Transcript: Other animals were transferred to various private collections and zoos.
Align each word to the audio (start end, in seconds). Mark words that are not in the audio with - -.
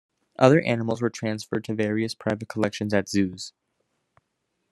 Other 0.39 0.59
animals 0.61 0.99
were 0.99 1.11
transferred 1.11 1.63
to 1.65 1.75
various 1.75 2.15
private 2.15 2.47
collections 2.49 2.91
and 2.91 3.07
zoos. 3.07 3.53